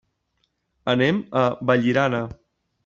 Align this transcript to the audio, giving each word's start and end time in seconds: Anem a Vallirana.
Anem 0.95 1.21
a 1.43 1.47
Vallirana. 1.71 2.25